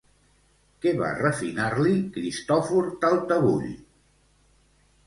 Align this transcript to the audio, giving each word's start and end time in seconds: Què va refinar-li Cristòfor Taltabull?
Què 0.85 0.93
va 1.01 1.09
refinar-li 1.19 1.93
Cristòfor 2.17 2.89
Taltabull? 3.05 3.71